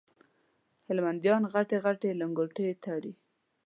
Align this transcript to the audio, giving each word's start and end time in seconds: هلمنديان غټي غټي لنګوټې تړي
هلمنديان 0.87 1.41
غټي 1.53 1.77
غټي 1.85 2.09
لنګوټې 2.21 2.67
تړي 2.83 3.13